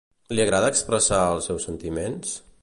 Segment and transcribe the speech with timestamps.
[0.37, 2.35] Li agrada expressar els seus sentiments?